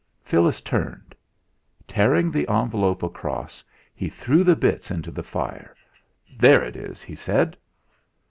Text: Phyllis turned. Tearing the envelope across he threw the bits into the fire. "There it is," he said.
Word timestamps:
Phyllis 0.23 0.61
turned. 0.61 1.13
Tearing 1.87 2.31
the 2.31 2.47
envelope 2.49 3.03
across 3.03 3.63
he 3.93 4.09
threw 4.09 4.43
the 4.43 4.55
bits 4.55 4.89
into 4.89 5.11
the 5.11 5.21
fire. 5.21 5.75
"There 6.39 6.63
it 6.63 6.75
is," 6.75 7.03
he 7.03 7.13
said. 7.13 7.55